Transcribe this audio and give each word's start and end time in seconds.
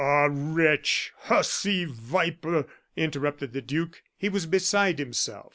"Ah, 0.03 0.29
wretch! 0.31 1.11
hussy! 1.25 1.85
viper!" 1.85 2.65
interrupted 2.95 3.53
the 3.53 3.61
duke. 3.61 4.01
He 4.17 4.29
was 4.29 4.47
beside 4.47 4.97
himself. 4.97 5.49